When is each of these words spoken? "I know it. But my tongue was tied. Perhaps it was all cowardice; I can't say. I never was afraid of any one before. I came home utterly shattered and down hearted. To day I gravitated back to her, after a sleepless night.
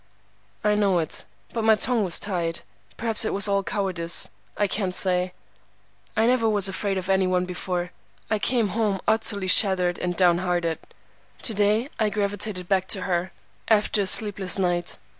"I 0.63 0.73
know 0.73 0.97
it. 0.97 1.25
But 1.53 1.63
my 1.63 1.75
tongue 1.75 2.03
was 2.03 2.19
tied. 2.19 2.61
Perhaps 2.97 3.23
it 3.23 3.35
was 3.35 3.47
all 3.47 3.61
cowardice; 3.61 4.29
I 4.57 4.65
can't 4.65 4.95
say. 4.95 5.31
I 6.17 6.25
never 6.25 6.49
was 6.49 6.67
afraid 6.67 6.97
of 6.97 7.07
any 7.07 7.27
one 7.27 7.45
before. 7.45 7.91
I 8.27 8.39
came 8.39 8.69
home 8.69 8.99
utterly 9.07 9.45
shattered 9.45 9.99
and 9.99 10.15
down 10.15 10.39
hearted. 10.39 10.79
To 11.43 11.53
day 11.53 11.89
I 11.99 12.09
gravitated 12.09 12.67
back 12.67 12.87
to 12.87 13.01
her, 13.01 13.31
after 13.67 14.01
a 14.01 14.07
sleepless 14.07 14.57
night. 14.57 14.97